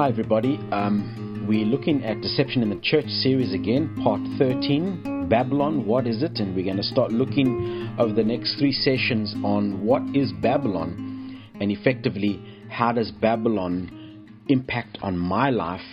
[0.00, 0.58] Hi, everybody.
[0.72, 6.22] Um, we're looking at Deception in the Church series again, part 13 Babylon, what is
[6.22, 6.38] it?
[6.38, 11.44] And we're going to start looking over the next three sessions on what is Babylon
[11.60, 15.86] and effectively how does Babylon impact on my life.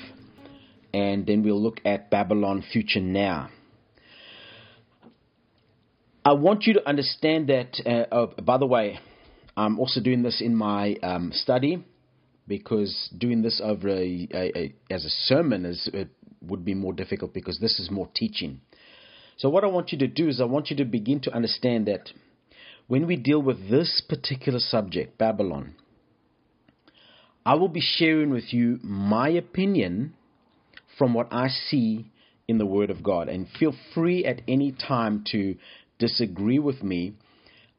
[0.93, 3.49] And then we'll look at Babylon future now.
[6.23, 8.99] I want you to understand that, uh, oh, by the way,
[9.57, 11.83] I'm also doing this in my um, study
[12.47, 16.09] because doing this over a, a, a, as a sermon is it
[16.41, 18.61] would be more difficult because this is more teaching.
[19.37, 21.87] So what I want you to do is I want you to begin to understand
[21.87, 22.09] that
[22.87, 25.75] when we deal with this particular subject, Babylon,
[27.45, 30.13] I will be sharing with you my opinion
[30.97, 32.11] from what I see
[32.47, 33.29] in the Word of God.
[33.29, 35.55] And feel free at any time to
[35.99, 37.13] disagree with me.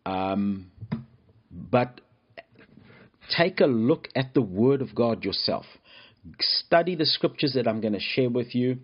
[0.06, 0.70] Um,
[1.50, 2.00] but
[3.36, 5.64] take a look at the Word of God yourself.
[6.40, 8.78] Study the scriptures that I'm going to share with you,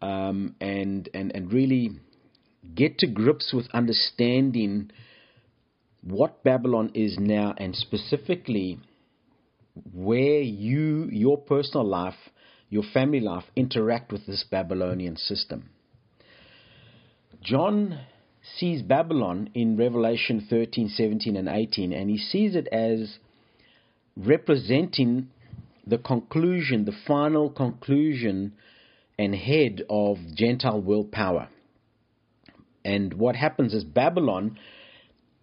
[0.00, 1.90] um, and and and really
[2.74, 4.90] get to grips with understanding
[6.02, 8.78] what Babylon is now, and specifically
[9.92, 12.14] where you, your personal life,
[12.68, 15.70] your family life, interact with this Babylonian system.
[17.42, 18.00] John
[18.56, 23.18] sees Babylon in Revelation 13, 17, and 18, and he sees it as
[24.16, 25.28] representing
[25.86, 28.52] the conclusion, the final conclusion
[29.18, 31.48] and head of Gentile world power.
[32.84, 34.58] And what happens is Babylon,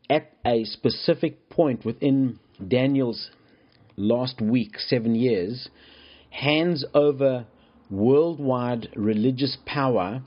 [0.10, 3.30] at a specific point within Daniel's
[3.96, 5.70] last week, seven years,
[6.30, 7.46] hands over
[7.90, 10.22] worldwide religious power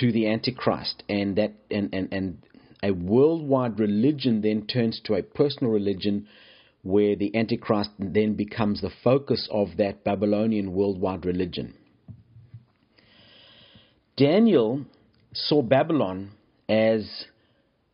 [0.00, 2.38] to the Antichrist, and that and, and, and
[2.82, 6.26] a worldwide religion then turns to a personal religion
[6.82, 11.74] where the Antichrist then becomes the focus of that Babylonian worldwide religion.
[14.16, 14.84] Daniel
[15.32, 16.32] saw Babylon
[16.68, 17.26] as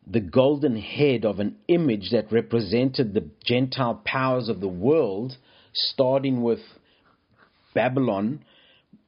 [0.05, 5.37] the golden head of an image that represented the Gentile powers of the world,
[5.73, 6.59] starting with
[7.73, 8.43] Babylon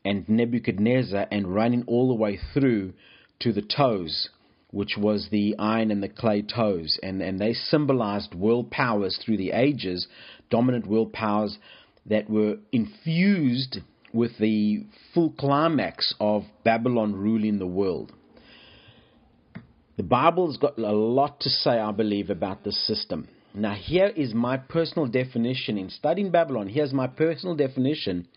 [0.03, 2.94] and Nebuchadnezzar and running all the way through
[3.40, 4.29] to the toes
[4.72, 7.00] which was the iron and the clay toes.
[7.02, 10.07] And, and they symbolized world powers through the ages,
[10.50, 11.57] dominant world powers
[12.06, 13.79] that were infused
[14.13, 18.12] with the full climax of Babylon ruling the world.
[19.97, 23.28] The Bible's got a lot to say, I believe, about this system.
[23.53, 25.78] Now, here is my personal definition.
[25.78, 28.28] In studying Babylon, here's my personal definition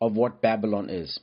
[0.00, 1.18] of what Babylon is.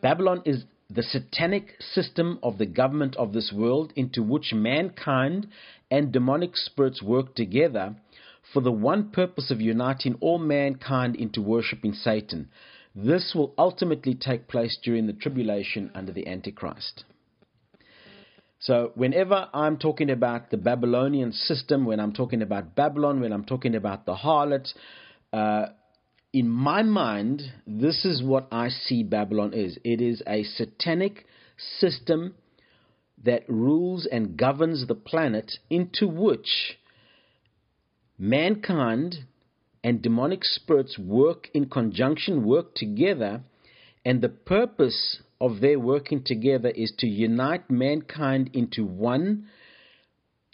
[0.00, 5.46] Babylon is the satanic system of the government of this world into which mankind
[5.90, 7.94] and demonic spirits work together
[8.52, 12.48] for the one purpose of uniting all mankind into worshipping Satan.
[12.94, 17.04] This will ultimately take place during the tribulation under the Antichrist.
[18.60, 23.44] So, whenever I'm talking about the Babylonian system, when I'm talking about Babylon, when I'm
[23.44, 24.72] talking about the harlot,
[25.32, 25.66] uh,
[26.32, 29.78] in my mind, this is what I see Babylon is.
[29.84, 31.26] It is a satanic
[31.78, 32.34] system
[33.22, 36.78] that rules and governs the planet into which
[38.18, 39.16] mankind
[39.84, 43.42] and demonic spirits work in conjunction, work together,
[44.04, 49.48] and the purpose of their working together is to unite mankind into one,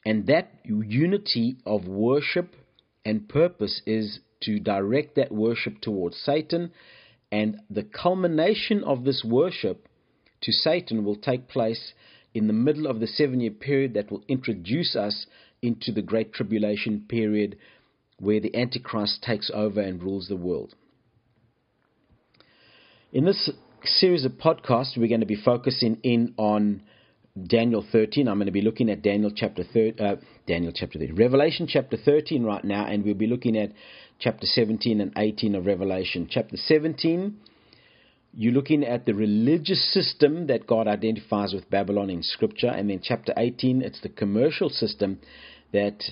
[0.04, 2.54] and that unity of worship
[3.04, 6.70] and purpose is to direct that worship towards Satan,
[7.30, 9.88] and the culmination of this worship
[10.42, 11.92] to Satan will take place
[12.34, 15.26] in the middle of the seven year period that will introduce us
[15.62, 17.56] into the Great Tribulation period
[18.20, 20.74] where the Antichrist takes over and rules the world.
[23.12, 23.50] In this
[23.84, 26.82] series of podcasts, we're going to be focusing in on
[27.46, 28.28] Daniel 13.
[28.28, 30.16] I'm going to be looking at Daniel chapter thir- uh,
[30.46, 33.72] Daniel chapter 13, Revelation chapter 13 right now, and we'll be looking at
[34.18, 36.28] chapter 17 and 18 of Revelation.
[36.30, 37.36] Chapter 17,
[38.34, 43.00] you're looking at the religious system that God identifies with Babylon in Scripture, and then
[43.02, 45.20] chapter 18, it's the commercial system
[45.72, 46.02] that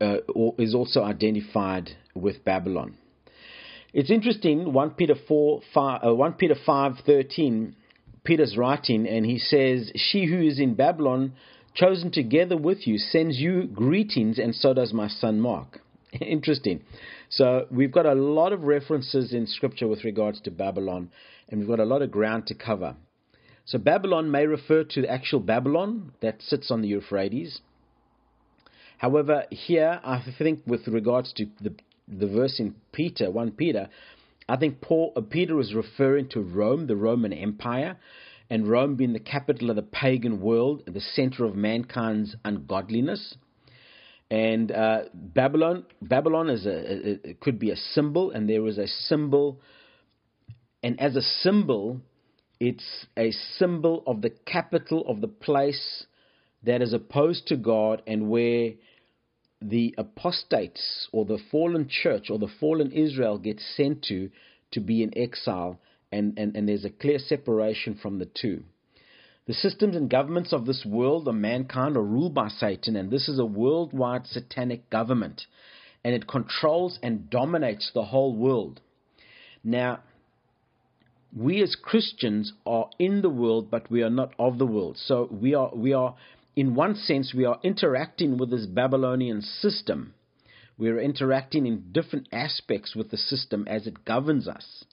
[0.00, 0.16] uh,
[0.58, 2.96] is also identified with Babylon.
[3.94, 4.72] It's interesting.
[4.72, 7.76] 1 Peter 4, 5, uh, 1 Peter 5, 13
[8.24, 11.32] Peter's writing, and he says, She who is in Babylon,
[11.74, 15.80] chosen together with you, sends you greetings, and so does my son Mark.
[16.20, 16.82] Interesting.
[17.32, 21.10] So we've got a lot of references in Scripture with regards to Babylon,
[21.48, 22.94] and we've got a lot of ground to cover.
[23.64, 27.60] So Babylon may refer to the actual Babylon that sits on the Euphrates.
[28.98, 31.74] However, here I think with regards to the
[32.08, 33.88] the verse in Peter, 1 Peter,
[34.48, 37.96] I think Paul, uh, Peter is referring to Rome, the Roman Empire,
[38.50, 43.36] and Rome being the capital of the pagan world, the center of mankind's ungodliness.
[44.32, 48.86] And uh, Babylon, Babylon is a, it could be a symbol, and there is a
[48.86, 49.60] symbol,
[50.82, 52.00] and as a symbol,
[52.58, 56.06] it's a symbol of the capital of the place
[56.62, 58.70] that is opposed to God and where
[59.60, 64.30] the apostates or the fallen church or the fallen Israel gets sent to
[64.70, 65.78] to be in exile,
[66.10, 68.64] and, and, and there's a clear separation from the two.
[69.46, 73.28] The systems and governments of this world of mankind are ruled by Satan, and this
[73.28, 75.46] is a worldwide satanic government,
[76.04, 78.80] and it controls and dominates the whole world.
[79.64, 80.00] Now,
[81.34, 84.96] we as Christians are in the world, but we are not of the world.
[84.98, 86.14] So we are we are
[86.54, 90.14] in one sense, we are interacting with this Babylonian system.
[90.76, 94.84] We are interacting in different aspects with the system as it governs us.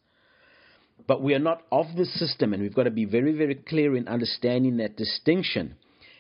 [1.10, 3.96] But we are not of the system, and we've got to be very, very clear
[3.96, 5.76] in understanding that distinction.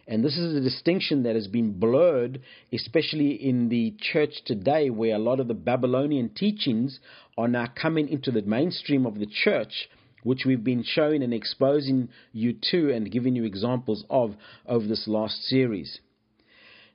[0.07, 2.41] And this is a distinction that has been blurred,
[2.73, 6.99] especially in the church today, where a lot of the Babylonian teachings
[7.37, 9.89] are now coming into the mainstream of the church
[10.23, 14.35] which we've been showing and exposing you to and giving you examples of
[14.67, 15.99] over this last series.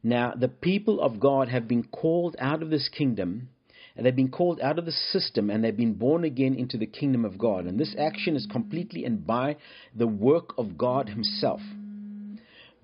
[0.03, 3.51] Now, the people of God have been called out of this kingdom,
[3.97, 6.87] and they've been called out of the system, and they've been born again into the
[6.87, 7.67] kingdom of God.
[7.67, 9.57] And this action is completely and by
[9.95, 11.61] the work of God Himself.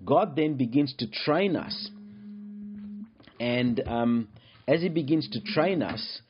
[0.03, 1.89] God then begins to train us,
[3.39, 4.29] and um,
[4.67, 6.21] as He begins to train us,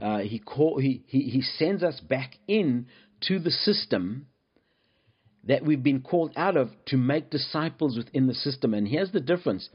[0.00, 2.86] uh, he, call, he, he, he sends us back in
[3.22, 4.26] to the system
[5.46, 8.74] that we've been called out of to make disciples within the system.
[8.74, 9.68] And here's the difference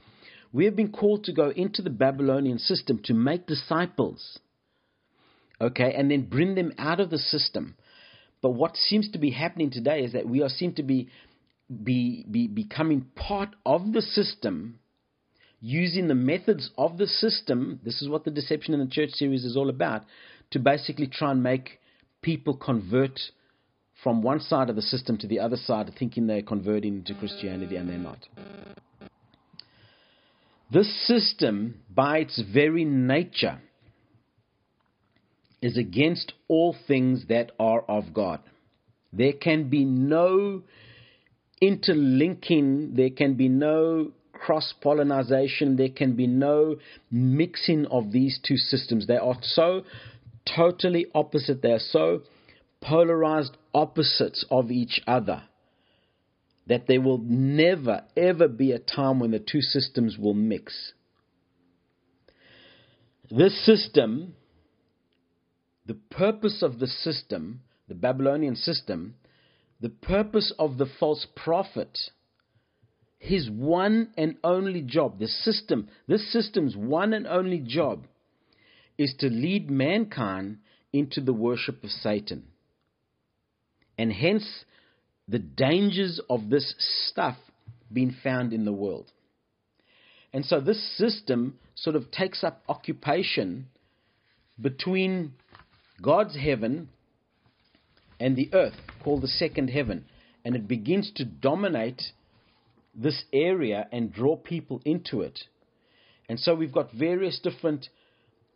[0.52, 4.40] we have been called to go into the Babylonian system to make disciples,
[5.62, 7.76] okay, and then bring them out of the system.
[8.42, 11.10] But what seems to be happening today is that we are seem to be,
[11.84, 14.80] be, be becoming part of the system,
[15.60, 17.80] using the methods of the system.
[17.84, 20.04] This is what the Deception in the Church series is all about,
[20.52, 21.80] to basically try and make
[22.22, 23.20] people convert
[24.04, 27.76] from one side of the system to the other side, thinking they're converting to Christianity
[27.76, 28.20] and they're not.
[30.72, 33.60] This system, by its very nature,
[35.62, 38.40] is against all things that are of God.
[39.12, 40.64] There can be no
[41.62, 46.78] interlinking, there can be no cross pollination, there can be no
[47.12, 49.08] mixing of these two systems.
[49.08, 49.84] They are so
[50.56, 52.22] totally opposite, they are so
[52.82, 55.44] polarized opposites of each other.
[56.68, 60.94] That there will never, ever be a time when the two systems will mix.
[63.32, 64.36] This system,
[65.90, 69.16] the purpose of the system, the Babylonian system,
[69.82, 71.98] the purpose of the false prophet,
[73.18, 78.06] his one and only job, the system, this system's one and only job
[79.00, 80.60] is to lead mankind
[80.94, 82.44] into the worship of Satan
[83.98, 84.46] and hence
[85.28, 86.76] the dangers of this
[87.08, 87.38] stuff
[87.92, 89.12] being found in the world.
[90.34, 93.70] And so this system sort of takes up occupation
[94.62, 95.34] between
[96.02, 96.90] God's heaven
[98.20, 100.06] and the earth, called the second heaven,
[100.44, 102.02] and it begins to dominate
[102.94, 105.40] this area and draw people into it.
[106.28, 107.88] And so we've got various different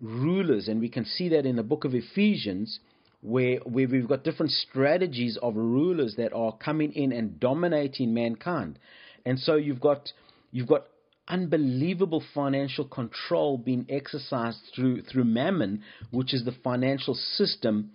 [0.02, 2.80] rulers, and we can see that in the book of Ephesians
[3.22, 8.78] where, where we've got different strategies of rulers that are coming in and dominating mankind.
[9.26, 10.12] And so you've got
[10.52, 10.84] you've got
[11.28, 17.92] unbelievable financial control being exercised through through mammon, which is the financial system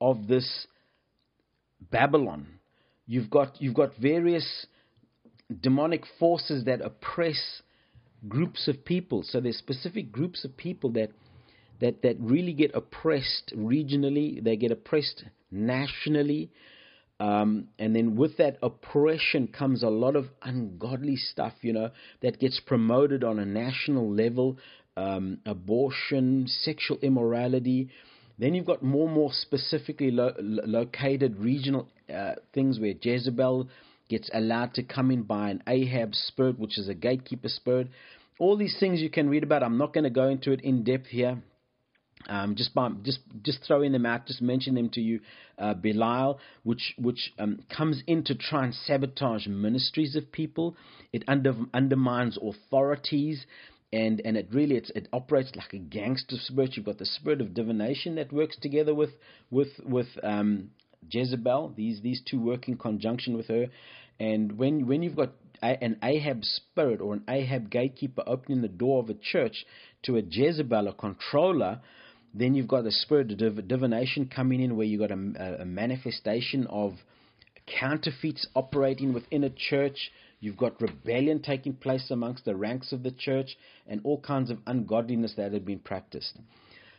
[0.00, 0.66] of this
[1.90, 2.46] Babylon.
[3.06, 4.66] You've got you've got various
[5.60, 7.62] demonic forces that oppress
[8.28, 9.22] groups of people.
[9.24, 11.10] So there's specific groups of people that
[11.80, 16.50] that, that really get oppressed regionally, they get oppressed nationally.
[17.20, 21.90] Um, and then with that oppression comes a lot of ungodly stuff, you know,
[22.20, 24.58] that gets promoted on a national level
[24.96, 27.90] um, abortion, sexual immorality.
[28.38, 33.68] Then you've got more and more specifically lo- located regional uh, things where Jezebel
[34.08, 37.88] gets allowed to come in by an Ahab spirit, which is a gatekeeper spirit.
[38.38, 39.62] All these things you can read about.
[39.62, 41.42] I'm not going to go into it in depth here.
[42.28, 45.20] Um, just by, just just throwing them out, just mention them to you.
[45.58, 50.76] Uh, Belial, which which um, comes in to try and sabotage ministries of people.
[51.12, 53.44] It under, undermines authorities.
[53.92, 56.76] and and it really it operates like a gangster spirit.
[56.76, 59.10] You've got the spirit of divination that works together with
[59.50, 60.70] with with um,
[61.10, 61.74] Jezebel.
[61.76, 63.66] These these two work in conjunction with her,
[64.18, 69.00] and when when you've got an Ahab spirit or an Ahab gatekeeper opening the door
[69.00, 69.64] of a church
[70.02, 71.80] to a Jezebel, a controller,
[72.34, 75.64] then you've got the spirit of div- divination coming in, where you've got a, a
[75.64, 76.94] manifestation of
[77.66, 80.10] counterfeits operating within a church.
[80.40, 84.58] You've got rebellion taking place amongst the ranks of the church and all kinds of
[84.66, 86.38] ungodliness that had been practiced.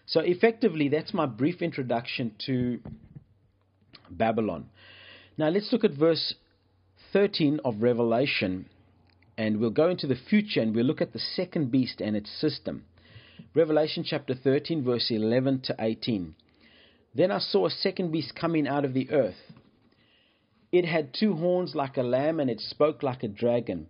[0.05, 2.79] So, effectively, that's my brief introduction to
[4.09, 4.69] Babylon.
[5.37, 6.35] Now, let's look at verse
[7.11, 8.67] 13 of Revelation,
[9.37, 12.29] and we'll go into the future and we'll look at the second beast and its
[12.39, 12.85] system.
[13.55, 16.33] Revelation chapter 13, verse 11 to 18.
[17.13, 19.51] Then I saw a second beast coming out of the earth.
[20.71, 23.89] It had two horns like a lamb, and it spoke like a dragon.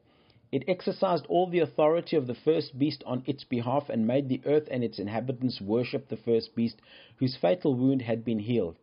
[0.52, 4.42] It exercised all the authority of the first beast on its behalf, and made the
[4.46, 6.82] earth and its inhabitants worship the first beast,
[7.18, 8.76] whose fatal wound had been healed.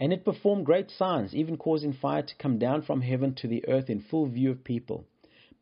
[0.00, 3.66] And it performed great signs, even causing fire to come down from heaven to the
[3.68, 5.04] earth in full view of people.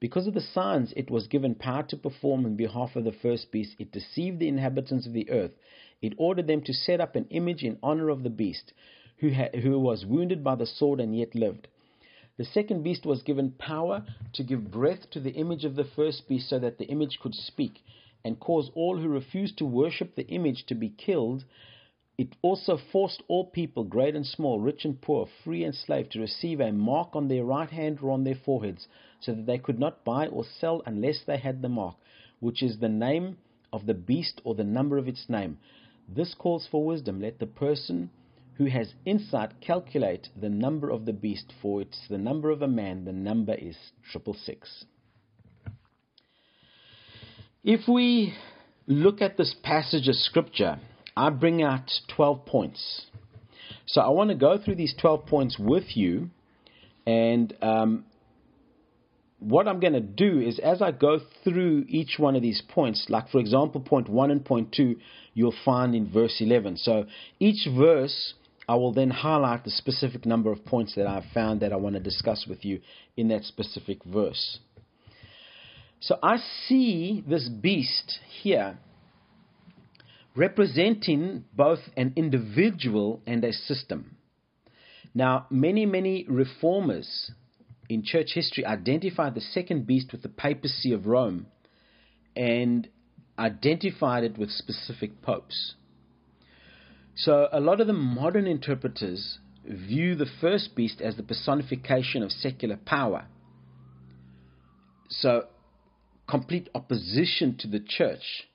[0.00, 3.50] Because of the signs it was given power to perform in behalf of the first
[3.50, 5.58] beast, it deceived the inhabitants of the earth.
[6.00, 8.72] It ordered them to set up an image in honor of the beast,
[9.16, 11.66] who, who was wounded by the sword and yet lived.
[12.36, 16.28] The second beast was given power to give breath to the image of the first
[16.28, 17.82] beast so that the image could speak
[18.24, 21.44] and cause all who refused to worship the image to be killed
[22.18, 26.20] it also forced all people, great and small, rich and poor, free and slave, to
[26.20, 28.88] receive a mark on their right hand or on their foreheads,
[29.20, 31.96] so that they could not buy or sell unless they had the mark,
[32.40, 33.38] which is the name
[33.72, 35.58] of the beast or the number of its name.
[36.08, 37.20] This calls for wisdom.
[37.20, 38.10] Let the person
[38.54, 42.68] who has insight calculate the number of the beast, for it's the number of a
[42.68, 43.76] man, the number is
[44.10, 44.84] triple six.
[47.62, 48.34] If we
[48.86, 50.80] look at this passage of scripture,
[51.16, 53.06] I bring out 12 points.
[53.86, 56.30] So I want to go through these 12 points with you.
[57.06, 58.04] And um,
[59.40, 63.06] what I'm going to do is, as I go through each one of these points,
[63.08, 64.96] like for example, point 1 and point 2,
[65.34, 66.78] you'll find in verse 11.
[66.78, 67.06] So
[67.38, 68.34] each verse,
[68.68, 71.94] I will then highlight the specific number of points that I've found that I want
[71.94, 72.80] to discuss with you
[73.16, 74.58] in that specific verse.
[76.00, 78.78] So I see this beast here
[80.34, 84.16] representing both an individual and a system.
[85.14, 87.32] Now, many, many reformers
[87.88, 91.46] in church history identified the second beast with the papacy of Rome
[92.36, 92.88] and
[93.38, 95.74] identified it with specific popes.
[97.14, 102.30] So, a lot of the modern interpreters view the first beast as the personification of
[102.30, 103.26] secular power.
[105.08, 105.46] So,
[106.28, 108.48] complete opposition to the church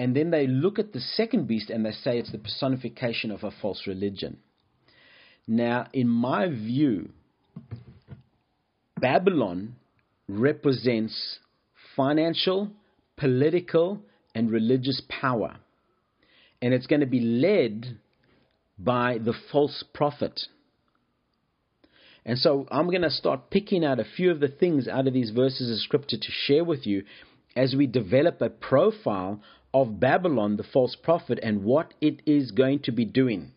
[0.00, 3.44] and then they look at the second beast and they say it's the personification of
[3.44, 4.38] a false religion.
[5.46, 7.10] Now, in my view,
[9.00, 9.76] Babylon
[10.28, 11.38] represents
[11.96, 12.70] financial,
[13.16, 14.00] political,
[14.34, 15.56] and religious power.
[16.62, 17.98] And it's going to be led
[18.78, 20.40] by the false prophet.
[22.24, 25.14] And so I'm going to start picking out a few of the things out of
[25.14, 27.04] these verses of scripture to share with you
[27.56, 29.40] as we develop a profile
[29.72, 33.52] of Babylon, the false prophet, and what it is going to be doing.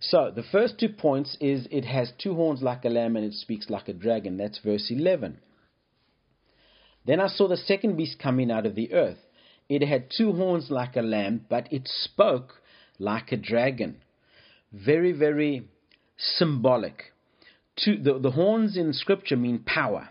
[0.00, 3.34] So, the first two points is it has two horns like a lamb and it
[3.34, 4.36] speaks like a dragon.
[4.36, 5.38] That's verse 11.
[7.04, 9.18] Then I saw the second beast coming out of the earth.
[9.68, 12.54] It had two horns like a lamb, but it spoke
[12.98, 13.96] like a dragon.
[14.72, 15.68] Very, very
[16.16, 17.12] symbolic.
[17.76, 20.10] Two, the, the horns in Scripture mean power.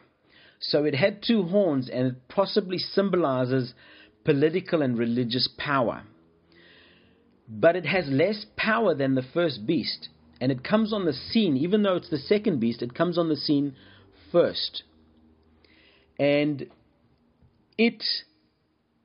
[0.59, 3.73] So it had two horns, and it possibly symbolizes
[4.25, 6.03] political and religious power.
[7.47, 10.09] But it has less power than the first beast,
[10.41, 13.29] and it comes on the scene, even though it's the second beast, it comes on
[13.29, 13.75] the scene
[14.31, 14.83] first.
[16.19, 16.67] And
[17.77, 18.03] it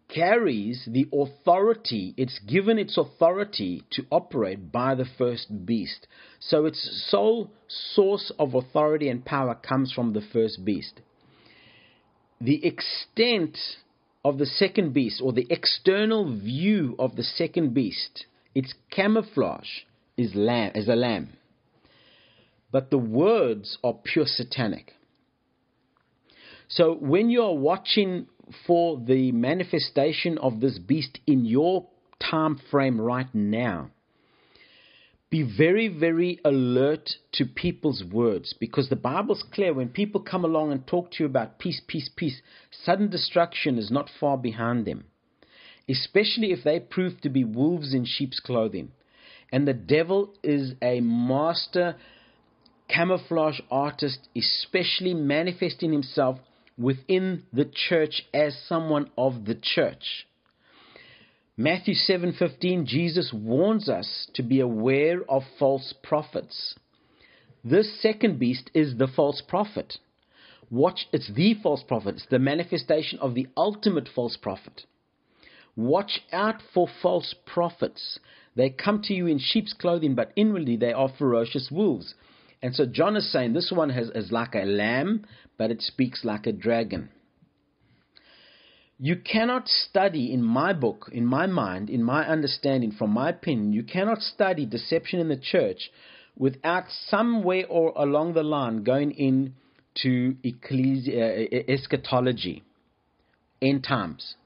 [0.09, 6.07] carries the authority, it's given its authority to operate by the first beast.
[6.41, 11.01] So its sole source of authority and power comes from the first beast.
[12.41, 13.57] The extent
[14.25, 19.85] of the second beast or the external view of the second beast, its camouflage
[20.17, 21.31] is lamb is a lamb.
[22.71, 24.93] But the words are pure satanic.
[26.69, 28.27] So when you are watching
[28.67, 33.91] for the manifestation of this beast in your time frame right now,
[35.33, 39.73] be very, very alert to people's words because the Bible's clear.
[39.73, 42.43] When people come along and talk to you about peace, peace, peace,
[42.85, 45.05] sudden destruction is not far behind them,
[45.89, 48.93] especially if they prove to be wolves in sheep's clothing.
[49.51, 51.97] And the devil is a master
[52.89, 56.39] camouflage artist, especially manifesting himself
[56.79, 60.27] within the church as someone of the church.
[61.57, 66.75] Matthew 7:15 Jesus warns us to be aware of false prophets.
[67.63, 69.99] This second beast is the false prophet.
[70.71, 72.17] Watch, it's the false prophet.
[72.17, 74.87] It's the manifestation of the ultimate false prophet.
[75.77, 78.19] Watch out for false prophets.
[78.55, 82.15] They come to you in sheep's clothing, but inwardly they are ferocious wolves.
[82.63, 85.25] And so John is saying this one has, is like a lamb,
[85.59, 87.09] but it speaks like a dragon.
[88.99, 93.73] You cannot study, in my book, in my mind, in my understanding, from my opinion,
[93.73, 95.91] you cannot study deception in the church
[96.37, 102.63] without some way or along the line going into ecclesi- uh, eschatology,
[103.61, 104.37] end times.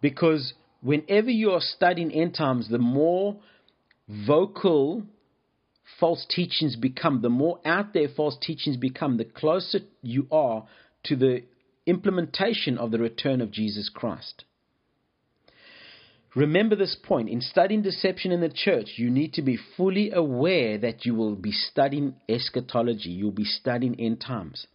[0.00, 3.36] Because whenever you are studying end times, the more
[4.08, 5.02] vocal
[5.98, 10.66] false teachings become, the more out there false teachings become, the closer you are
[11.04, 11.42] to the
[11.86, 14.44] implementation of the return of Jesus Christ.
[16.34, 17.28] Remember this point.
[17.28, 21.34] In studying deception in the church, you need to be fully aware that you will
[21.34, 24.66] be studying eschatology, you'll be studying end times.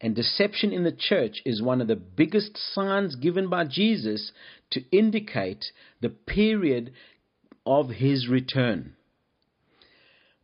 [0.00, 4.32] And deception in the church is one of the biggest signs given by Jesus
[4.70, 5.66] to indicate
[6.00, 6.92] the period
[7.66, 8.94] of his return.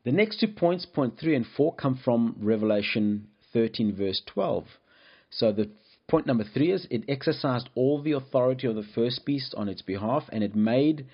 [0.05, 4.65] The next two points, point 3 and 4, come from Revelation 13, verse 12.
[5.31, 5.71] So the
[6.09, 9.83] Point number three is it exercised all the authority of the first beast on its
[9.83, 11.07] behalf, and it made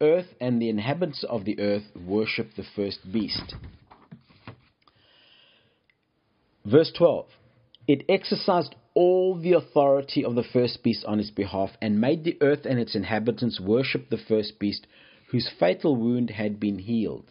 [0.00, 3.54] earth and the inhabitants of the earth worship the first beast.
[6.64, 7.26] Verse 12
[7.88, 12.36] It exercised all the authority of the first beast on its behalf, and made the
[12.42, 14.86] earth and its inhabitants worship the first beast,
[15.30, 17.30] whose fatal wound had been healed.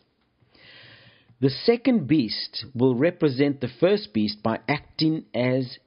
[1.39, 5.77] The second beast will represent the first beast by acting as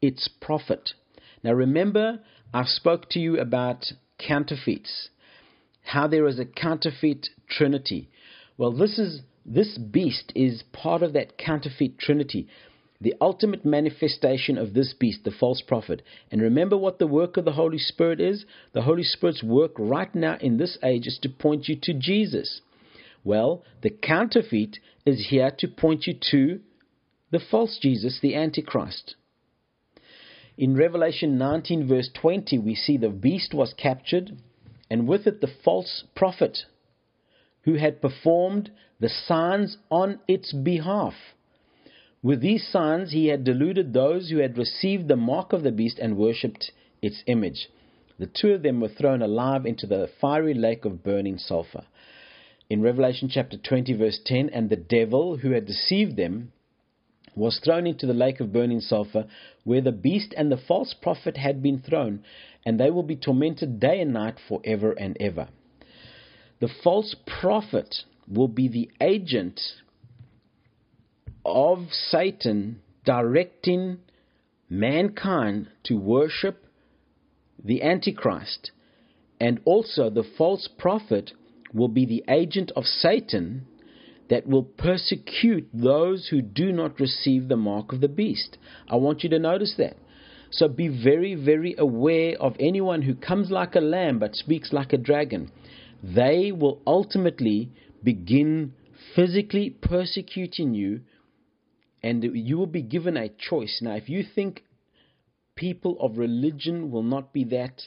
[0.00, 0.94] its prophet.
[1.42, 2.20] Now remember,
[2.54, 5.08] I spoke to you about counterfeits,
[5.82, 8.08] how there is a counterfeit trinity.
[8.56, 12.46] Well, this is this beast is part of that counterfeit trinity,
[13.02, 16.02] the ultimate manifestation of this beast, the false prophet.
[16.30, 18.44] And remember what the work of the Holy Spirit is?
[18.74, 22.60] The Holy Spirit's work right now in this age is to point you to Jesus.
[23.24, 26.60] Well, the counterfeit is here to point you to
[27.32, 29.16] the false Jesus, the Antichrist.
[30.56, 34.38] In Revelation 19, verse 20, we see the beast was captured,
[34.88, 36.66] and with it the false prophet
[37.62, 41.14] who had performed the signs on its behalf.
[42.22, 45.98] With these signs, he had deluded those who had received the mark of the beast
[45.98, 47.68] and worshipped its image.
[48.18, 51.84] The two of them were thrown alive into the fiery lake of burning sulfur.
[52.70, 56.52] In Revelation chapter 20, verse 10, and the devil who had deceived them
[57.34, 59.26] was thrown into the lake of burning sulfur,
[59.64, 62.22] where the beast and the false prophet had been thrown,
[62.64, 65.48] and they will be tormented day and night for ever and ever.
[66.60, 69.60] The false prophet will be the agent
[71.44, 73.98] of Satan directing
[74.68, 76.64] mankind to worship
[77.62, 78.70] the Antichrist.
[79.40, 81.32] And also, the false prophet
[81.72, 83.66] will be the agent of Satan
[84.30, 88.56] that will persecute those who do not receive the mark of the beast.
[88.88, 89.96] I want you to notice that.
[90.50, 94.92] So be very, very aware of anyone who comes like a lamb but speaks like
[94.92, 95.50] a dragon.
[96.02, 97.70] They will ultimately
[98.02, 98.74] begin
[99.14, 101.00] physically persecuting you,
[102.02, 103.80] and you will be given a choice.
[103.82, 104.64] Now, if you think
[105.54, 107.82] people of religion will not be that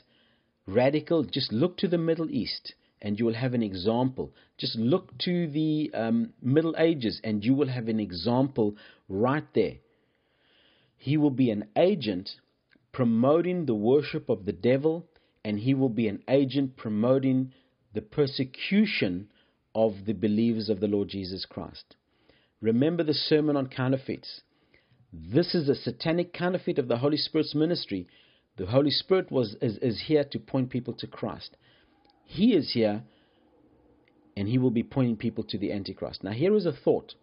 [0.66, 4.34] radical, just look to the Middle East and you will have an example.
[4.58, 8.76] Just look to the um, Middle Ages and you will have an example
[9.10, 9.76] right there.
[10.98, 12.30] He will be an agent
[12.92, 15.06] promoting the worship of the devil,
[15.44, 17.52] and he will be an agent promoting
[17.94, 19.30] the persecution
[19.76, 21.96] of the believers of the Lord Jesus Christ.
[22.62, 24.42] Remember the sermon on counterfeits.
[25.12, 28.08] This is a satanic counterfeit of the Holy Spirit's ministry.
[28.58, 31.56] The Holy Spirit was is, is here to point people to Christ.
[32.26, 33.04] He is here
[34.38, 36.24] and he will be pointing people to the Antichrist.
[36.24, 37.16] Now, here is a thought.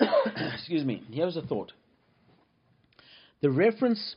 [0.54, 1.04] Excuse me.
[1.10, 1.72] Here is a thought.
[3.40, 4.16] The reference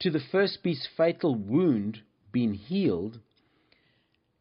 [0.00, 2.00] to the first beast's fatal wound
[2.30, 3.20] being healed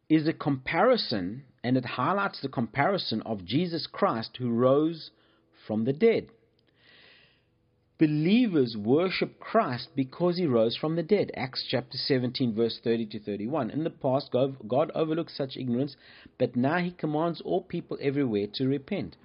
[0.10, 5.12] is a comparison and it highlights the comparison of Jesus Christ who rose
[5.66, 6.28] from the dead.
[8.00, 11.32] Believers worship Christ because he rose from the dead.
[11.38, 13.70] Acts chapter 17, verse 30 to 31.
[13.70, 15.96] In the past, God overlooked such ignorance,
[16.38, 19.16] but now he commands all people everywhere to repent.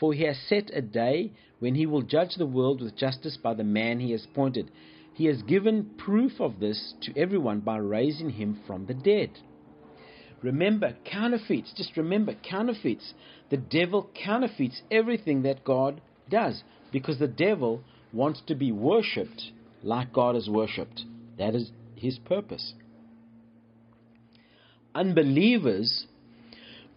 [0.00, 3.54] For he has set a day when he will judge the world with justice by
[3.54, 4.70] the man he has appointed.
[5.14, 9.30] He has given proof of this to everyone by raising him from the dead.
[10.42, 11.72] Remember, counterfeits.
[11.76, 13.14] Just remember, counterfeits.
[13.50, 19.50] The devil counterfeits everything that God does because the devil wants to be worshipped
[19.82, 21.02] like God is worshipped.
[21.38, 22.74] That is his purpose.
[24.94, 26.06] Unbelievers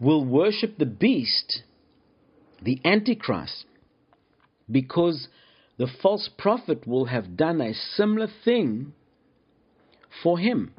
[0.00, 1.62] will worship the beast,
[2.60, 3.64] the Antichrist,
[4.70, 5.28] because
[5.78, 8.92] the false prophet will have done a similar thing
[10.22, 10.72] for him.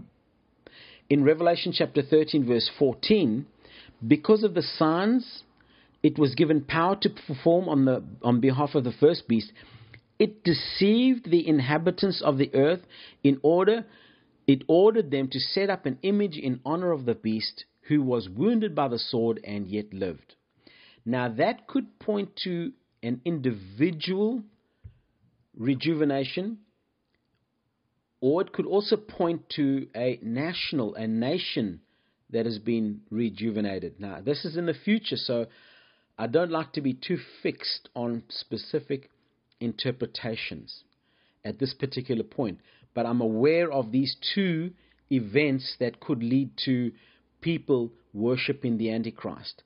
[1.09, 3.45] In Revelation chapter 13, verse 14,
[4.05, 5.43] because of the signs
[6.01, 9.51] it was given power to perform on, the, on behalf of the first beast,
[10.19, 12.81] it deceived the inhabitants of the earth
[13.23, 13.85] in order
[14.45, 18.29] it ordered them to set up an image in honor of the beast who was
[18.29, 20.35] wounded by the sword and yet lived.
[21.05, 24.43] Now that could point to an individual
[25.57, 26.59] rejuvenation,
[28.23, 31.81] or it could also point to a national, a nation
[32.29, 33.99] that has been rejuvenated.
[33.99, 35.47] Now, this is in the future, so
[36.17, 39.09] I don't like to be too fixed on specific
[39.59, 40.85] interpretations
[41.43, 42.59] at this particular point,
[42.93, 44.71] but I'm aware of these two
[45.11, 46.93] events that could lead to
[47.41, 49.63] people worshipping the Antichrist.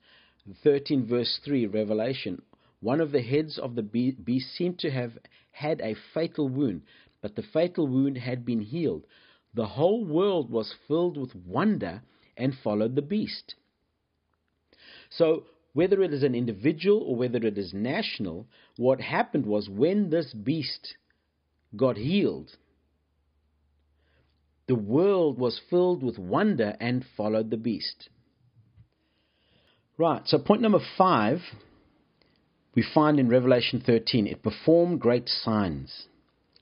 [0.64, 2.42] 13 verse 3, Revelation.
[2.80, 5.12] One of the heads of the beast seemed to have
[5.52, 6.82] had a fatal wound,
[7.20, 9.06] but the fatal wound had been healed.
[9.54, 12.02] The whole world was filled with wonder
[12.36, 13.54] and followed the beast.
[15.10, 20.10] So, whether it is an individual or whether it is national, what happened was when
[20.10, 20.94] this beast
[21.76, 22.56] got healed,
[24.66, 28.08] the world was filled with wonder and followed the beast.
[29.96, 31.40] Right, so point number five
[32.74, 36.06] we find in Revelation 13, it performed great signs.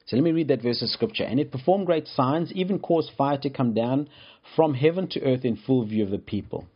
[0.07, 1.25] So let me read that verse of scripture.
[1.25, 4.09] And it performed great signs, even caused fire to come down
[4.55, 6.67] from heaven to earth in full view of the people.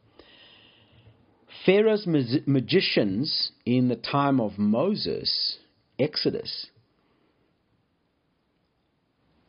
[1.64, 5.58] Pharaoh's magicians in the time of Moses,
[5.98, 6.66] Exodus,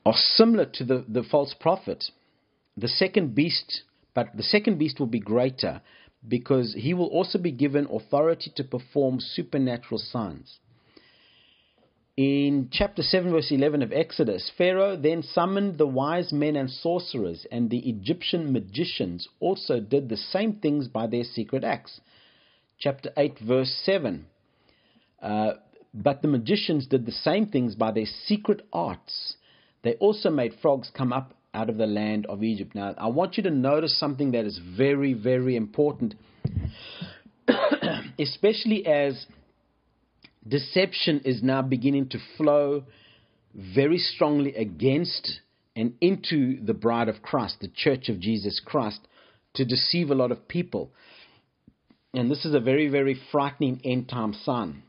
[0.06, 2.06] are similar to the, the false prophet.
[2.78, 3.82] The second beast,
[4.13, 5.82] but the second beast will be greater
[6.28, 10.60] because he will also be given authority to perform supernatural signs.
[12.17, 17.45] In chapter 7, verse 11 of Exodus, Pharaoh then summoned the wise men and sorcerers,
[17.52, 22.02] and the Egyptian magicians also did the same things by their secret acts.
[22.78, 24.26] Chapter 8, verse 7.
[25.21, 25.54] Uh,
[25.93, 29.36] but the magicians did the same things by their secret arts.
[29.84, 32.76] They also made frogs come up out of the land of Egypt.
[32.76, 36.15] Now, I want you to notice something that is very, very important,
[38.19, 39.26] especially as
[40.47, 42.84] deception is now beginning to flow
[43.54, 45.39] very strongly against
[45.75, 48.99] and into the bride of Christ, the church of Jesus Christ,
[49.54, 50.91] to deceive a lot of people.
[52.13, 54.84] And this is a very, very frightening end time sign.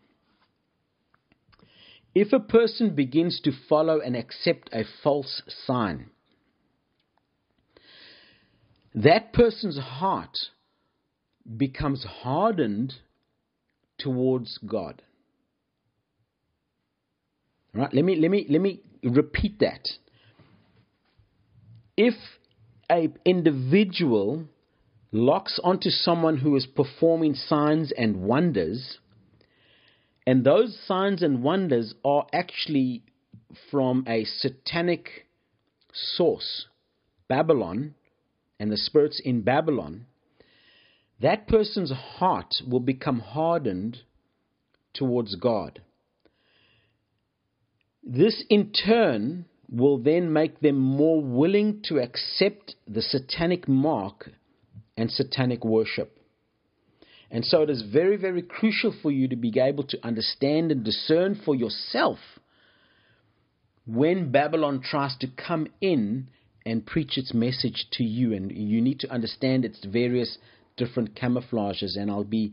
[2.15, 6.11] If a person begins to follow and accept a false sign,
[8.95, 10.37] that person's heart
[11.57, 12.95] becomes hardened
[13.99, 15.03] towards God.
[17.75, 17.93] Right?
[17.93, 19.89] Let me let me let me repeat that.
[21.97, 22.15] If
[22.91, 24.45] a individual
[25.11, 28.99] locks onto someone who is performing signs and wonders,
[30.27, 33.03] and those signs and wonders are actually
[33.71, 35.27] from a satanic
[35.93, 36.67] source,
[37.29, 37.95] Babylon,
[38.59, 40.07] and the spirits in Babylon,
[41.21, 43.99] that person's heart will become hardened
[44.95, 45.81] towards God.
[48.03, 54.31] This in turn will then make them more willing to accept the satanic mark
[54.97, 56.19] and satanic worship.
[57.31, 60.85] And so it is very, very crucial for you to be able to understand and
[60.85, 62.19] discern for yourself
[63.87, 66.29] when Babylon tries to come in
[66.67, 68.35] and preach its message to you.
[68.35, 70.37] And you need to understand its various
[70.77, 71.97] different camouflages.
[71.97, 72.53] And I'll be,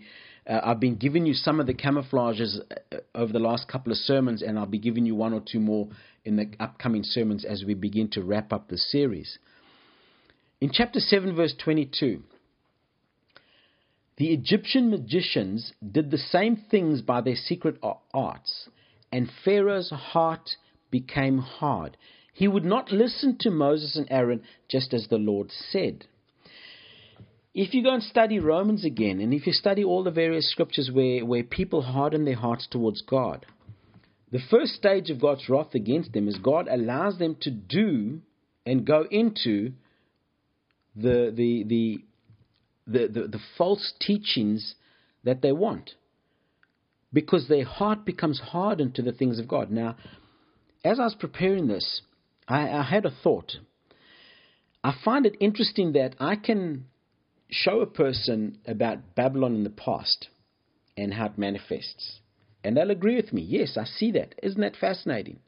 [0.49, 3.97] uh, I've been giving you some of the camouflages uh, over the last couple of
[3.99, 5.88] sermons, and I'll be giving you one or two more
[6.25, 9.38] in the upcoming sermons as we begin to wrap up the series.
[10.59, 12.23] In chapter 7, verse 22,
[14.17, 17.77] The Egyptian magicians did the same things by their secret
[18.13, 18.69] arts,
[19.12, 20.49] and Pharaoh's heart
[20.89, 21.95] became hard.
[22.33, 26.05] He would not listen to Moses and Aaron just as the Lord said.
[27.53, 30.91] If you go and study Romans again, and if you study all the various scriptures
[30.93, 33.45] where, where people harden their hearts towards God,
[34.31, 38.21] the first stage of God's wrath against them is God allows them to do
[38.65, 39.73] and go into
[40.95, 42.03] the, the, the,
[42.85, 44.75] the, the, the false teachings
[45.23, 45.91] that they want
[47.12, 49.71] because their heart becomes hardened to the things of God.
[49.71, 49.95] Now,
[50.83, 52.01] as I was preparing this,
[52.47, 53.53] I, I, had a thought.
[54.83, 56.85] I find it interesting that I can
[57.49, 60.29] show a person about Babylon in the past
[60.95, 62.19] and how it manifests.
[62.63, 63.41] And they'll agree with me.
[63.41, 64.35] Yes, I see that.
[64.43, 65.39] Isn't that fascinating?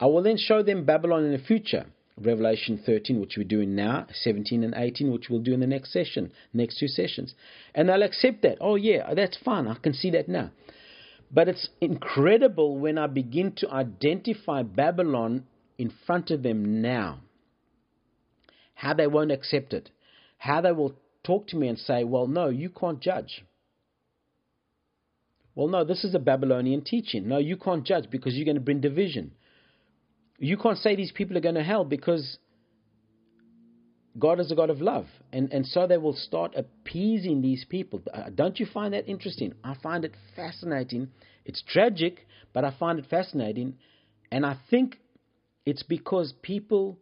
[0.00, 1.86] I will then show them Babylon in the future.
[2.20, 5.92] Revelation 13, which we're doing now, 17 and 18, which we'll do in the next
[5.92, 7.34] session, next two sessions.
[7.74, 8.58] And they'll accept that.
[8.60, 9.66] Oh, yeah, that's fine.
[9.66, 10.50] I can see that now.
[11.30, 15.44] But it's incredible when I begin to identify Babylon
[15.78, 17.20] in front of them now.
[18.74, 19.90] How they won't accept it.
[20.36, 23.44] How they will talk to me and say, well, no, you can't judge.
[25.54, 27.28] Well, no, this is a Babylonian teaching.
[27.28, 29.32] No, you can't judge because you're going to bring division.
[30.38, 32.38] You can't say these people are going to hell because
[34.18, 35.06] God is a God of love.
[35.32, 38.02] And, and so they will start appeasing these people.
[38.12, 39.52] Uh, don't you find that interesting?
[39.62, 41.08] I find it fascinating.
[41.44, 43.74] It's tragic, but I find it fascinating.
[44.30, 44.98] And I think
[45.66, 46.98] it's because people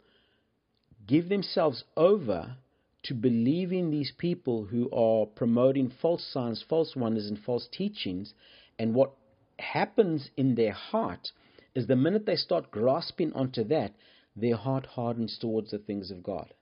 [1.07, 2.57] give themselves over
[3.05, 8.35] to believing these people who are promoting false signs, false wonders, and false teachings.
[8.79, 9.13] And what
[9.59, 11.29] happens in their heart
[11.75, 13.95] is the minute they start grasping onto that,
[14.37, 16.53] their heart hardens towards the things of God.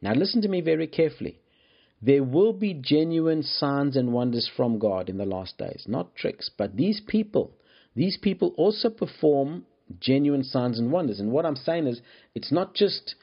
[0.00, 1.40] Now, listen to me very carefully.
[2.00, 6.50] There will be genuine signs and wonders from God in the last days, not tricks.
[6.56, 7.52] But these people,
[7.94, 9.66] these people also perform
[10.00, 11.20] genuine signs and wonders.
[11.20, 12.00] And what I'm saying is,
[12.34, 13.14] it's not just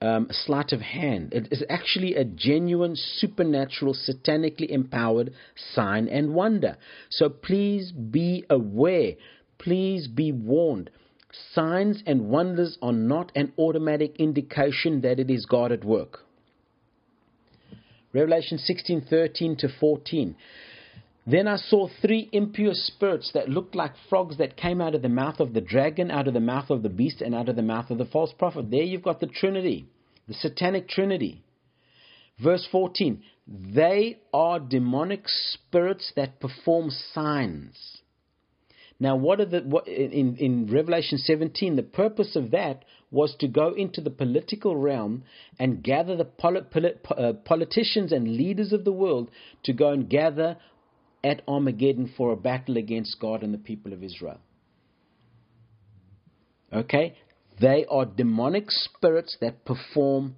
[0.00, 1.32] um, sleight of hand.
[1.32, 5.32] It is actually a genuine, supernatural, satanically empowered
[5.74, 6.76] sign and wonder.
[7.10, 9.14] So please be aware.
[9.58, 10.90] Please be warned.
[11.52, 16.20] Signs and wonders are not an automatic indication that it is God at work.
[18.12, 20.34] Revelation 16 13 to 14.
[21.30, 25.10] Then I saw three impure spirits that looked like frogs that came out of the
[25.10, 27.62] mouth of the dragon, out of the mouth of the beast, and out of the
[27.62, 28.70] mouth of the false prophet.
[28.70, 29.86] There you've got the Trinity,
[30.26, 31.44] the satanic Trinity.
[32.42, 37.98] Verse 14 They are demonic spirits that perform signs.
[38.98, 41.76] Now, what are the what, in in Revelation 17?
[41.76, 45.24] The purpose of that was to go into the political realm
[45.58, 49.30] and gather the polit, polit, uh, politicians and leaders of the world
[49.64, 50.56] to go and gather
[51.24, 54.38] at Armageddon for a battle against God and the people of Israel.
[56.72, 57.16] Okay?
[57.60, 60.36] They are demonic spirits that perform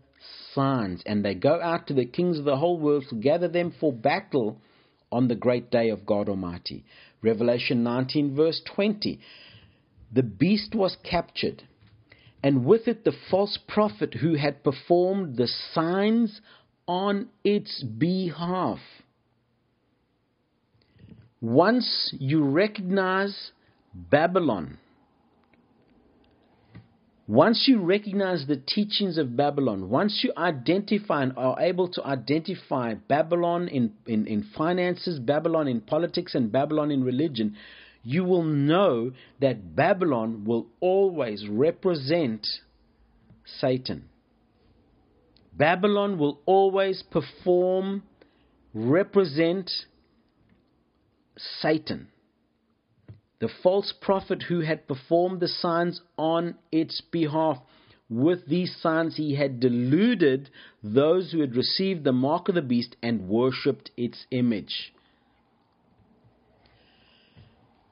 [0.55, 3.75] signs, and they go out to the kings of the whole world to gather them
[3.79, 4.59] for battle
[5.13, 6.85] on the great day of God Almighty.
[7.23, 9.21] Revelation 19, verse 20.
[10.13, 11.63] The beast was captured,
[12.43, 16.41] and with it the false prophet who had performed the signs
[16.87, 18.79] on its behalf.
[21.41, 23.53] Once you recognize
[23.95, 24.79] Babylon,
[27.27, 32.95] once you recognize the teachings of Babylon, once you identify and are able to identify
[32.95, 37.57] Babylon in, in, in finances, Babylon in politics, and Babylon in religion,
[38.03, 42.47] you will know that Babylon will always represent
[43.45, 44.09] Satan.
[45.57, 48.03] Babylon will always perform,
[48.75, 49.71] represent
[51.61, 52.09] Satan,
[53.41, 57.59] the false prophet who had performed the signs on its behalf.
[58.09, 60.51] With these signs, he had deluded
[60.83, 64.93] those who had received the mark of the beast and worshipped its image.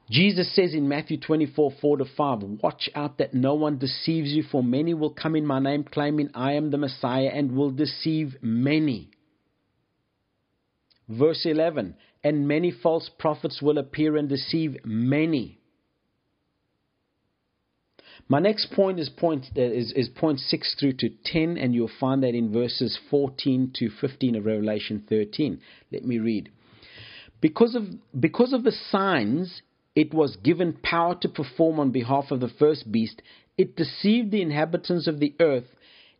[0.09, 4.43] Jesus says in Matthew 24 4 to 5, Watch out that no one deceives you,
[4.43, 8.35] for many will come in my name, claiming I am the Messiah, and will deceive
[8.41, 9.11] many.
[11.07, 15.59] Verse 11 And many false prophets will appear and deceive many.
[18.27, 21.89] My next point is point uh, is, is point six through to ten, and you'll
[21.99, 25.61] find that in verses fourteen to fifteen of Revelation thirteen.
[25.91, 26.51] Let me read.
[27.41, 27.83] Because of
[28.19, 29.61] because of the signs
[29.95, 33.21] it was given power to perform on behalf of the first beast,
[33.57, 35.65] it deceived the inhabitants of the earth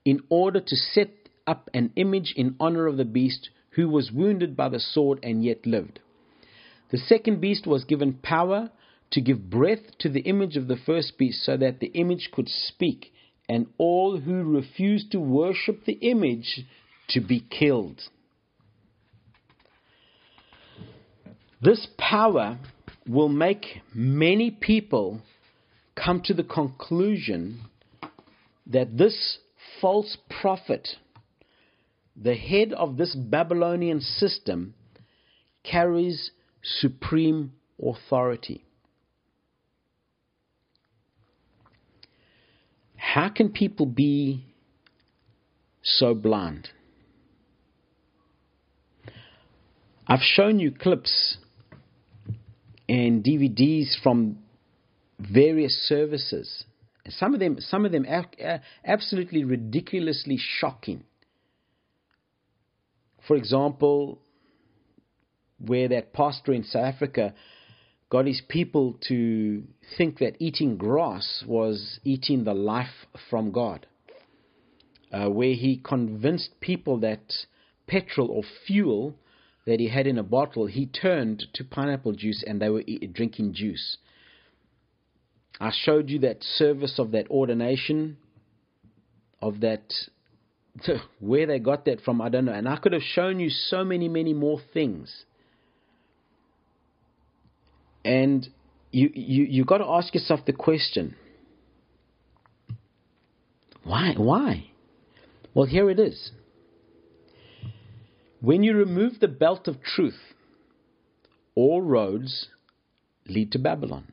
[0.04, 1.12] in order to set
[1.46, 5.42] up an image in honor of the beast who was wounded by the sword and
[5.42, 6.02] yet lived.
[6.92, 8.72] The second beast was given power
[9.12, 12.50] to give breath to the image of the first beast so that the image could
[12.50, 13.14] speak,
[13.48, 16.66] and all who refused to worship the image
[17.08, 18.02] to be killed.
[21.62, 22.60] This power
[23.08, 25.22] will make many people
[25.96, 27.62] come to the conclusion
[28.68, 29.38] that this
[29.80, 30.90] false prophet,
[32.22, 34.74] the head of this Babylonian system,
[35.64, 38.66] carries supreme authority.
[42.98, 44.44] How can people be
[45.82, 46.70] so blind?
[50.06, 51.38] I've shown you clips
[52.88, 54.40] and DVDs from
[55.20, 56.66] various services.
[57.08, 58.06] Some of them, some of them,
[58.84, 61.04] absolutely ridiculously shocking.
[63.30, 64.18] For example,
[65.60, 67.36] where that pastor in South Africa
[68.10, 69.66] got his people to
[70.00, 73.86] think that eating grass was eating the life from God.
[75.12, 77.22] Uh, where he convinced people that
[77.86, 79.14] petrol or fuel
[79.68, 83.54] that he had in a bottle, he turned to pineapple juice and they were drinking
[83.54, 83.98] juice.
[85.60, 88.18] I showed you that service of that ordination,
[89.40, 89.94] of that,
[91.20, 92.54] where they got that from, I don't know.
[92.54, 95.26] And I could have shown you so many, many more things.
[98.04, 98.48] And
[98.92, 101.16] you you you got to ask yourself the question
[103.84, 104.72] why why
[105.54, 106.32] well here it is
[108.42, 110.20] when you remove the belt of truth
[111.56, 112.48] all roads
[113.28, 114.12] lead to babylon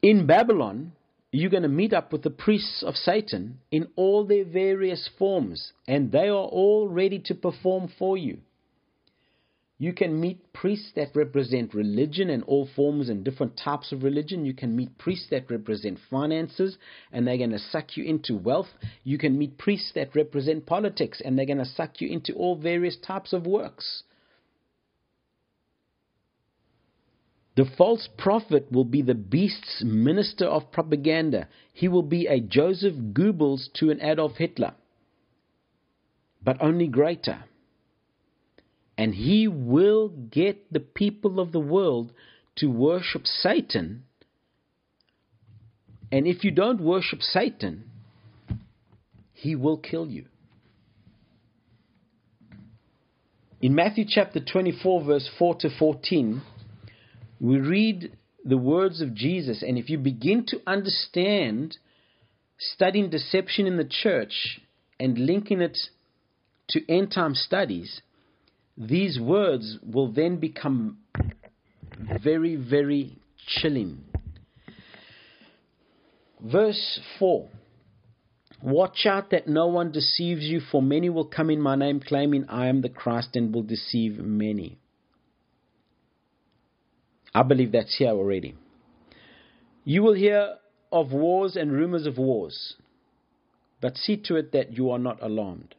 [0.00, 0.92] in babylon
[1.32, 5.72] you're going to meet up with the priests of satan in all their various forms
[5.88, 8.38] and they are all ready to perform for you
[9.82, 14.44] you can meet priests that represent religion and all forms and different types of religion.
[14.44, 16.78] You can meet priests that represent finances
[17.10, 18.68] and they're going to suck you into wealth.
[19.02, 22.54] You can meet priests that represent politics and they're going to suck you into all
[22.54, 24.04] various types of works.
[27.54, 31.48] The false prophet will be the beast's minister of propaganda.
[31.72, 34.72] He will be a Joseph Goebbels to an Adolf Hitler,
[36.42, 37.44] but only greater.
[38.96, 42.12] And he will get the people of the world
[42.56, 44.04] to worship Satan.
[46.10, 47.84] And if you don't worship Satan,
[49.32, 50.26] he will kill you.
[53.60, 56.42] In Matthew chapter 24, verse 4 to 14,
[57.42, 59.64] we read the words of Jesus.
[59.66, 61.76] And if you begin to understand
[62.56, 64.60] studying deception in the church
[65.00, 65.76] and linking it
[66.68, 68.00] to end time studies,
[68.78, 70.98] these words will then become
[72.22, 74.04] very, very chilling.
[76.40, 77.48] Verse 4
[78.62, 82.44] Watch out that no one deceives you, for many will come in my name, claiming
[82.48, 84.78] I am the Christ, and will deceive many.
[87.34, 88.54] I believe that's here already.
[89.84, 90.56] You will hear
[90.90, 92.74] of wars and rumors of wars,
[93.80, 95.74] but see to it that you are not alarmed.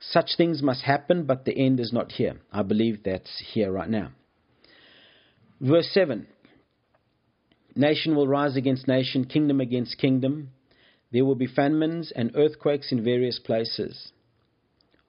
[0.00, 2.36] Such things must happen, but the end is not here.
[2.52, 4.10] I believe that's here right now.
[5.60, 6.26] Verse 7
[7.74, 10.50] Nation will rise against nation, kingdom against kingdom.
[11.10, 14.12] There will be famines and earthquakes in various places.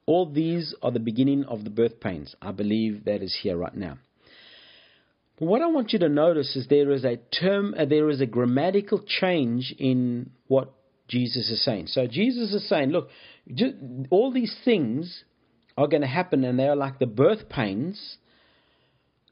[0.07, 2.35] All these are the beginning of the birth pains.
[2.41, 3.97] I believe that is here right now.
[5.37, 8.25] What I want you to notice is there is a term, uh, there is a
[8.25, 10.73] grammatical change in what
[11.07, 11.87] Jesus is saying.
[11.87, 13.09] So Jesus is saying, look,
[13.53, 13.75] just,
[14.09, 15.23] all these things
[15.77, 18.17] are going to happen, and they are like the birth pains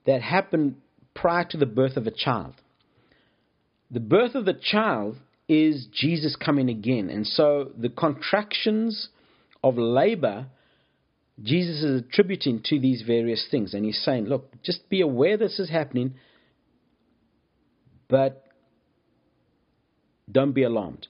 [0.05, 0.77] that happen
[1.15, 2.55] prior to the birth of a child.
[3.89, 7.09] The birth of the child is Jesus coming again.
[7.09, 9.09] And so the contractions
[9.63, 10.47] of labor,
[11.41, 13.73] Jesus is attributing to these various things.
[13.73, 16.13] And he's saying, look, just be aware this is happening,
[18.07, 18.43] but
[20.31, 21.07] don't be alarmed.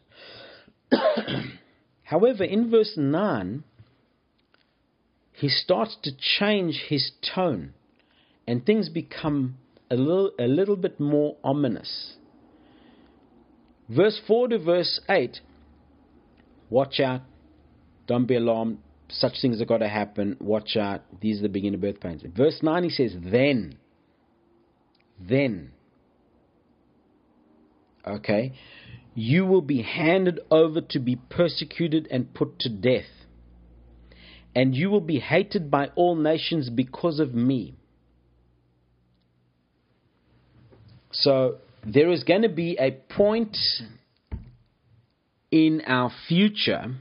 [2.03, 3.63] However, in verse 9,
[5.34, 7.74] he starts to change his tone
[8.47, 9.57] and things become
[9.89, 12.13] a little, a little bit more ominous.
[13.89, 15.39] Verse 4 to verse 8
[16.69, 17.21] watch out,
[18.07, 18.80] don't be alarmed,
[19.14, 22.24] such things have got to happen, watch out, these are the beginning of birth pains.
[22.36, 23.78] verse 9 he says, then,
[25.20, 25.72] then.
[28.05, 28.53] Okay?
[29.16, 33.05] you will be handed over to be persecuted and put to death.
[34.55, 37.76] and you will be hated by all nations because of me.
[41.11, 43.57] So there is going to be a point
[45.49, 46.95] in our future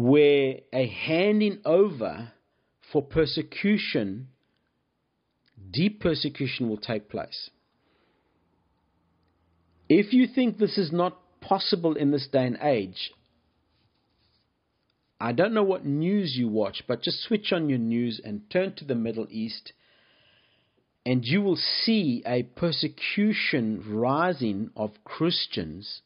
[0.00, 2.32] where a handing over
[2.90, 4.28] for persecution,
[5.70, 7.50] deep persecution, will take place.
[9.90, 13.12] If you think this is not possible in this day and age,
[15.20, 18.72] I don't know what news you watch, but just switch on your news and turn
[18.76, 19.74] to the Middle East,
[21.04, 26.00] and you will see a persecution rising of Christians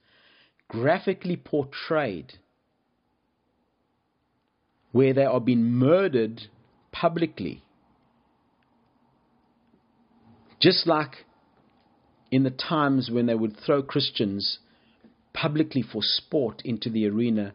[0.66, 2.32] graphically portrayed,
[4.94, 6.40] where they are being murdered
[6.92, 7.64] publicly.
[10.60, 11.26] Just like
[12.30, 14.60] in the times when they would throw Christians
[15.32, 17.54] publicly for sport into the arena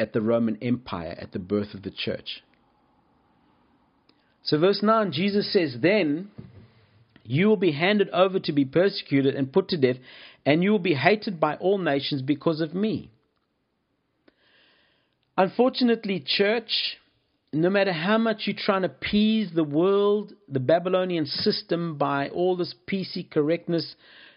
[0.00, 2.42] at the Roman Empire at the birth of the church.
[4.42, 6.32] So, verse 9, Jesus says, Then
[7.22, 9.98] you will be handed over to be persecuted and put to death,
[10.44, 13.12] and you will be hated by all nations because of me.
[15.38, 16.98] Unfortunately, church,
[17.52, 22.56] no matter how much you try to appease the world, the Babylonian system by all
[22.56, 23.94] this PC correctness,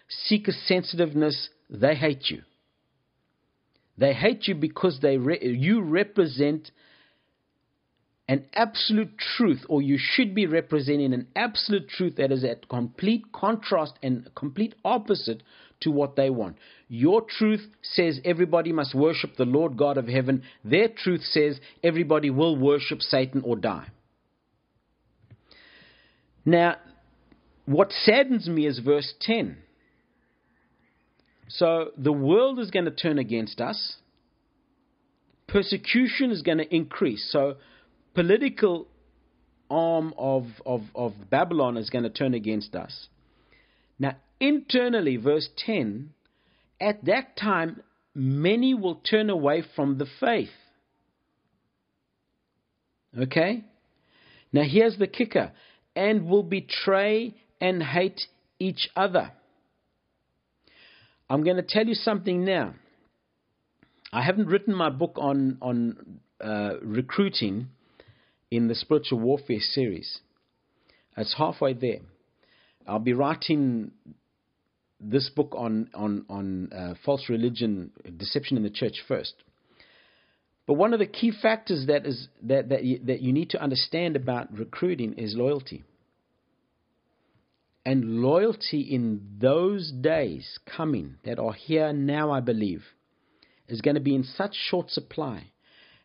[0.08, 2.42] seeker sensitiveness, they hate you.
[3.98, 6.70] They hate you because they re- you represent
[8.28, 13.24] an absolute truth, or you should be representing an absolute truth that is at complete
[13.32, 15.42] contrast and complete opposite
[15.82, 16.56] to what they want.
[16.88, 20.42] Your truth says everybody must worship the Lord God of heaven.
[20.64, 23.88] Their truth says everybody will worship Satan or die.
[26.44, 26.76] Now,
[27.66, 29.56] what saddens me is verse 10.
[31.48, 33.96] So the world is going to turn against us.
[35.46, 37.28] Persecution is going to increase.
[37.30, 37.56] So
[38.14, 38.88] political
[39.70, 43.08] arm of, of, of Babylon is going to turn against us.
[44.02, 46.10] Now, internally, verse 10,
[46.80, 47.84] at that time,
[48.16, 50.50] many will turn away from the faith.
[53.16, 53.62] Okay?
[54.52, 55.52] Now, here's the kicker
[55.94, 58.22] and will betray and hate
[58.58, 59.30] each other.
[61.30, 62.74] I'm going to tell you something now.
[64.12, 67.68] I haven't written my book on on uh, recruiting
[68.50, 70.18] in the spiritual warfare series.
[71.16, 72.00] It's halfway there.
[72.86, 73.92] I'll be writing
[75.00, 79.34] this book on on on uh, false religion, deception in the church first.
[80.66, 83.62] But one of the key factors that is that that you, that you need to
[83.62, 85.84] understand about recruiting is loyalty.
[87.84, 92.84] And loyalty in those days coming that are here now, I believe,
[93.66, 95.50] is going to be in such short supply.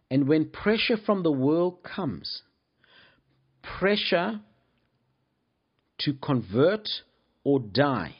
[0.09, 2.41] And when pressure from the world comes,
[3.61, 4.41] pressure
[5.99, 6.87] to convert
[7.43, 8.15] or die,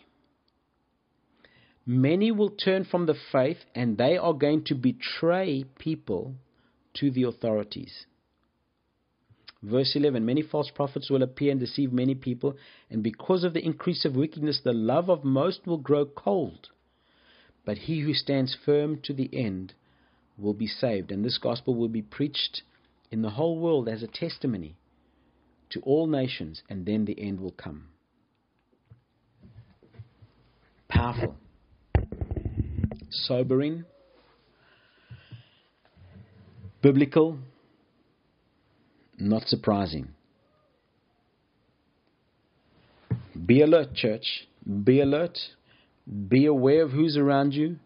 [1.86, 6.36] many will turn from the faith and they are going to betray people
[6.94, 8.06] to the authorities.
[9.62, 12.56] Verse 11 Many false prophets will appear and deceive many people,
[12.90, 16.70] and because of the increase of wickedness, the love of most will grow cold.
[17.66, 19.74] But he who stands firm to the end
[20.38, 21.12] will be saved.
[21.12, 22.62] And this gospel will be preached
[23.12, 24.76] in the whole world as a testimony
[25.72, 27.90] to all nations, and then the end will come.
[30.90, 31.36] Powerful,
[33.10, 33.86] sobering,
[36.82, 37.38] biblical
[39.18, 40.10] not surprising.
[43.46, 44.48] Be alert, church.
[44.84, 45.38] Be alert.
[46.28, 47.78] Be aware of who's around you.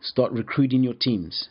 [0.00, 1.48] Start recruiting your teams.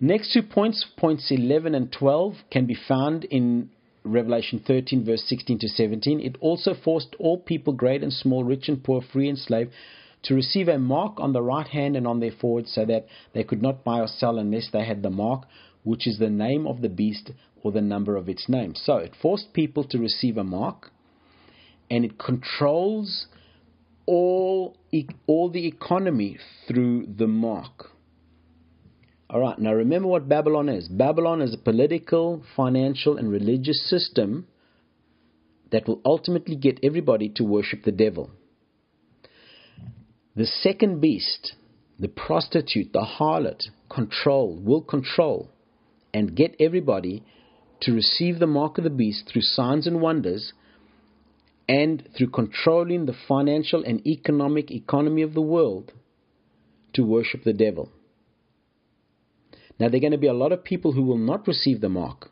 [0.00, 3.70] Next two points, points 11 and 12, can be found in
[4.04, 6.20] Revelation 13, verse 16 to 17.
[6.20, 9.70] It also forced all people, great and small, rich and poor, free and slave,
[10.24, 13.42] to receive a mark on the right hand and on their forehead, so that they
[13.42, 15.44] could not buy or sell unless they had the mark,
[15.82, 17.30] which is the name of the beast
[17.62, 18.74] or the number of its name.
[18.74, 20.90] So it forced people to receive a mark,
[21.90, 23.28] and it controls
[24.04, 24.76] all,
[25.26, 26.38] all the economy
[26.68, 27.95] through the mark.
[29.28, 30.86] All right, now remember what Babylon is.
[30.86, 34.46] Babylon is a political, financial, and religious system
[35.72, 38.30] that will ultimately get everybody to worship the devil.
[40.36, 41.54] The second beast,
[41.98, 45.50] the prostitute, the harlot, control, will control
[46.14, 47.24] and get everybody
[47.80, 50.52] to receive the mark of the beast through signs and wonders
[51.68, 55.92] and through controlling the financial and economic economy of the world
[56.92, 57.90] to worship the devil.
[59.78, 61.88] Now, there are going to be a lot of people who will not receive the
[61.88, 62.30] mark.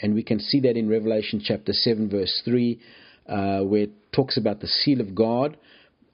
[0.00, 2.80] And we can see that in Revelation chapter 7, verse 3,
[3.28, 5.56] uh, where it talks about the seal of God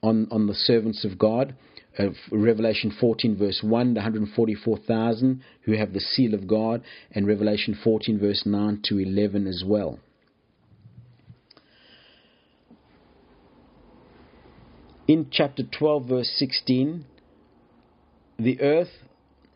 [0.01, 1.55] on, on the servants of God.
[1.99, 6.81] Uh, Revelation 14, verse 1, the 144,000 who have the seal of God,
[7.11, 9.99] and Revelation 14, verse 9 to 11 as well.
[15.07, 17.03] In chapter 12, verse 16,
[18.39, 18.87] the earth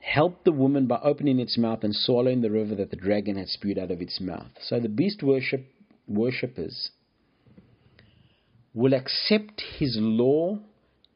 [0.06, 3.48] helped the woman by opening its mouth and swallowing the river that the dragon had
[3.48, 4.52] spewed out of its mouth.
[4.62, 5.66] So the beast worship
[6.08, 6.92] worshippers
[8.74, 10.60] will accept his law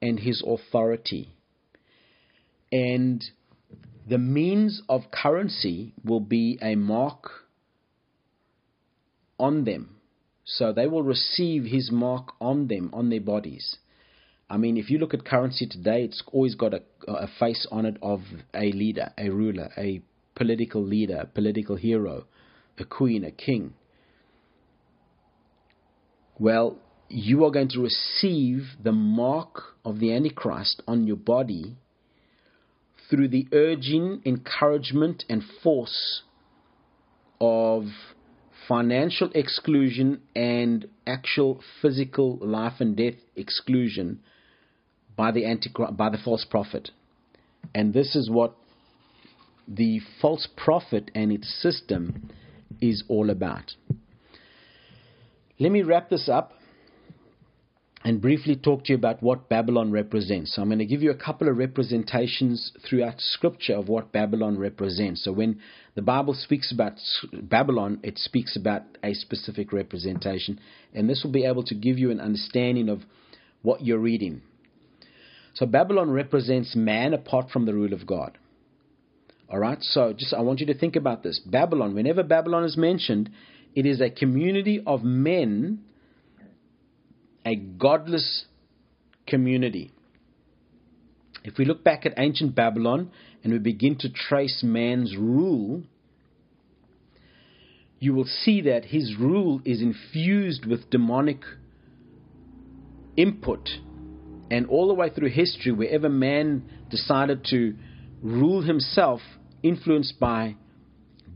[0.01, 1.29] and his authority.
[2.71, 3.23] And
[4.07, 7.29] the means of currency will be a mark
[9.37, 9.97] on them.
[10.45, 13.77] So they will receive his mark on them, on their bodies.
[14.49, 17.85] I mean, if you look at currency today, it's always got a, a face on
[17.85, 18.21] it of
[18.53, 20.01] a leader, a ruler, a
[20.35, 22.25] political leader, a political hero,
[22.77, 23.73] a queen, a king.
[26.39, 26.79] Well,
[27.09, 31.75] you are going to receive the mark of the Antichrist on your body
[33.09, 36.23] through the urging, encouragement, and force
[37.41, 37.85] of
[38.67, 44.19] financial exclusion and actual physical life and death exclusion
[45.19, 46.91] by the antichrist, by the false prophet.
[47.75, 48.55] And this is what
[49.67, 52.29] the false prophet and its system
[52.79, 53.73] is all about.
[55.59, 56.53] Let me wrap this up
[58.05, 60.55] and briefly talk to you about what Babylon represents.
[60.55, 64.57] So I'm going to give you a couple of representations throughout Scripture of what Babylon
[64.57, 65.25] represents.
[65.25, 65.59] So when
[65.95, 66.93] the Bible speaks about
[67.33, 70.61] Babylon, it speaks about a specific representation,
[70.93, 73.01] and this will be able to give you an understanding of
[73.63, 74.43] what you're reading.
[75.53, 78.37] So Babylon represents man apart from the rule of God.
[79.49, 81.39] All right, so just I want you to think about this.
[81.39, 83.31] Babylon, whenever Babylon is mentioned,
[83.73, 85.79] it is a community of men
[87.45, 88.45] a godless
[89.27, 89.91] community.
[91.43, 93.11] If we look back at ancient Babylon
[93.43, 95.83] and we begin to trace man's rule,
[97.99, 101.41] you will see that his rule is infused with demonic
[103.15, 103.69] input.
[104.51, 107.75] And all the way through history, wherever man decided to
[108.21, 109.21] rule himself,
[109.61, 110.55] influenced by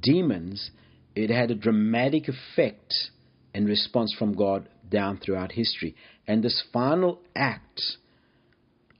[0.01, 0.71] demons,
[1.15, 2.93] it had a dramatic effect
[3.53, 5.95] and response from God down throughout history.
[6.27, 7.81] And this final act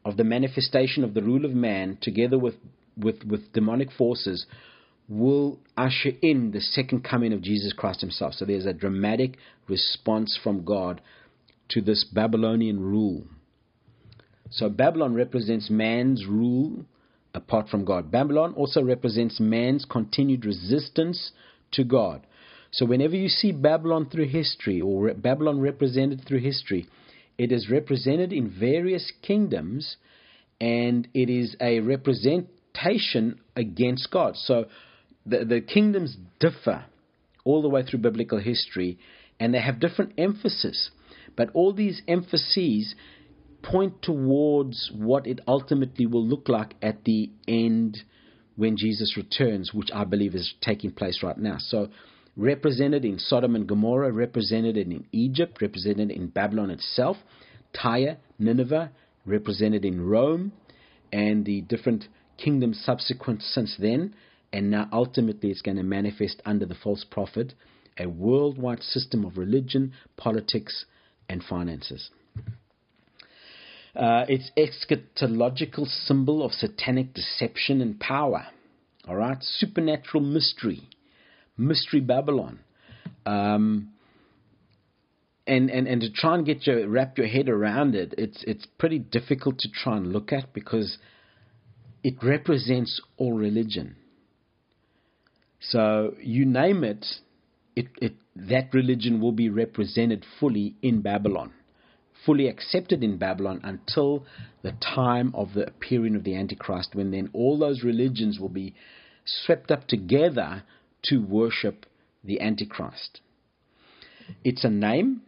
[0.05, 2.55] of the manifestation of the rule of man, together with,
[2.97, 4.45] with, with demonic forces,
[5.09, 8.33] will usher in the second coming of Jesus Christ himself.
[8.33, 9.37] So there's a dramatic
[9.67, 11.01] response from God
[11.69, 13.23] to this Babylonian rule.
[14.49, 16.85] So Babylon represents man's rule
[17.33, 18.11] apart from God.
[18.11, 21.31] Babylon also represents man's continued resistance
[21.71, 22.25] to God.
[22.71, 26.87] So whenever you see Babylon through history or Babylon represented through history,
[27.37, 29.97] it is represented in various kingdoms
[30.61, 34.35] and it is a representation against God.
[34.35, 34.65] So
[35.25, 36.85] the, the kingdoms differ
[37.43, 38.97] all the way through biblical history
[39.39, 40.91] and they have different emphasis.
[41.35, 42.95] But all these emphases
[43.63, 47.97] point towards what it ultimately will look like at the end
[48.55, 51.55] when Jesus returns, which I believe is taking place right now.
[51.57, 51.89] So
[52.35, 57.17] represented in Sodom and Gomorrah, represented in Egypt, represented in Babylon itself,
[57.73, 58.91] Tyre, Nineveh,
[59.25, 60.51] represented in Rome,
[61.11, 62.05] and the different
[62.37, 64.13] kingdoms subsequent since then.
[64.51, 67.53] And now ultimately it's going to manifest under the false prophet
[67.99, 70.85] a worldwide system of religion, politics,
[71.29, 72.09] and finances.
[73.95, 78.47] Uh, it's eschatological symbol of satanic deception and power.
[79.07, 80.87] All right, supernatural mystery
[81.57, 82.59] Mystery Babylon.
[83.25, 83.89] Um,
[85.45, 88.65] and, and, and to try and get your wrap your head around it, it's it's
[88.77, 90.97] pretty difficult to try and look at because
[92.03, 93.95] it represents all religion.
[95.59, 97.05] So you name it,
[97.75, 101.53] it, it that religion will be represented fully in Babylon,
[102.25, 104.25] fully accepted in Babylon until
[104.61, 108.73] the time of the appearing of the Antichrist, when then all those religions will be
[109.25, 110.63] swept up together
[111.03, 111.85] to worship
[112.23, 113.21] the Antichrist.
[114.43, 115.21] It's a name,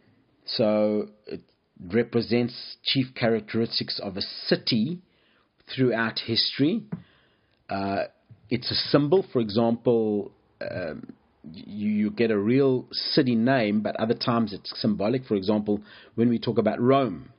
[0.46, 1.42] so it
[1.92, 5.02] represents chief characteristics of a city
[5.74, 6.84] throughout history.
[7.70, 8.04] Uh,
[8.50, 10.32] it's a symbol, for example,
[10.62, 11.14] um,
[11.52, 15.26] you, you, get a real city name, but other times it's symbolic.
[15.26, 15.82] For example,
[16.16, 17.30] when we talk about Rome,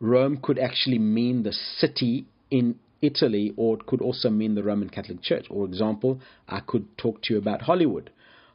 [0.00, 4.88] Rome could actually mean the city in Italy, or it could also mean the Roman
[4.88, 5.46] Catholic Church.
[5.48, 8.10] For example, I could talk to you about Hollywood.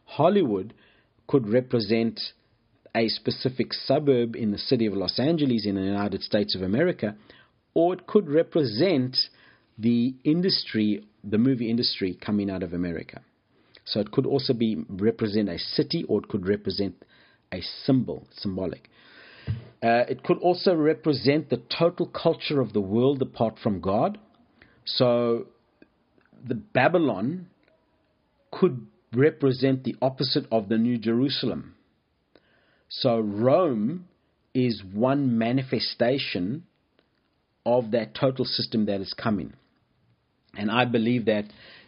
[0.05, 0.73] Hollywood
[1.27, 2.19] could represent
[2.95, 7.15] a specific suburb in the city of Los Angeles in the United States of America,
[7.73, 9.15] or it could represent
[9.77, 13.21] the industry, the movie industry coming out of America.
[13.87, 16.95] So it could also be represent a city, or it could represent
[17.53, 18.89] a symbol, symbolic.
[19.81, 24.19] Uh, it could also represent the total culture of the world apart from God.
[24.85, 25.47] So
[26.45, 27.47] the Babylon
[28.51, 31.75] could represent the opposite of the New Jerusalem.
[32.89, 34.07] So Rome
[34.53, 36.63] is one manifestation
[37.65, 39.53] of that total system that is coming.
[40.57, 41.45] And I believe that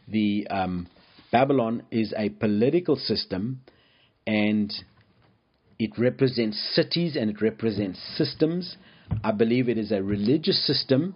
[0.07, 0.87] the um,
[1.31, 3.61] Babylon is a political system
[4.25, 4.73] and
[5.77, 8.77] it represents cities and it represents systems.
[9.23, 11.15] I believe it is a religious system,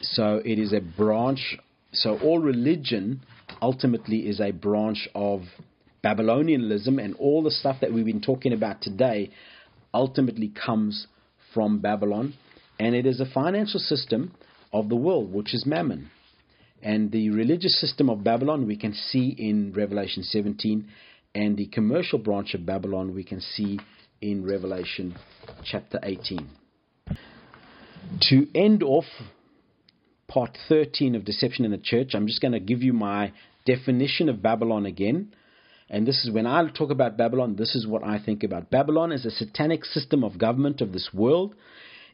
[0.00, 1.58] so it is a branch.
[1.92, 3.22] So all religion
[3.60, 5.42] ultimately is a branch of
[6.04, 9.30] Babylonianism, and all the stuff that we've been talking about today
[9.92, 11.08] ultimately comes
[11.52, 12.34] from Babylon,
[12.78, 14.32] and it is a financial system
[14.72, 16.10] of the world, which is mammon.
[16.82, 20.88] And the religious system of Babylon we can see in Revelation 17,
[21.34, 23.78] and the commercial branch of Babylon we can see
[24.20, 25.16] in Revelation
[25.64, 26.48] chapter 18.
[28.30, 29.04] To end off
[30.28, 33.32] part 13 of Deception in the Church, I'm just going to give you my
[33.66, 35.34] definition of Babylon again.
[35.90, 38.70] And this is when I talk about Babylon, this is what I think about.
[38.70, 41.54] Babylon is a satanic system of government of this world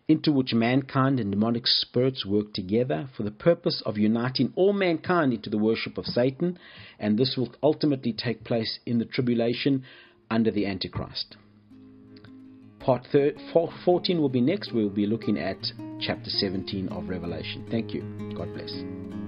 [0.06, 5.32] into which mankind and demonic spirits work together for the purpose of uniting all mankind
[5.32, 6.58] into the worship of Satan,
[6.98, 9.82] and this will ultimately take place in the tribulation
[10.30, 11.36] under the Antichrist.
[12.80, 14.72] Part 14 will be next.
[14.74, 15.56] We'll be looking at
[16.00, 17.66] chapter 17 of Revelation.
[17.70, 18.02] Thank you.
[18.36, 19.23] God bless.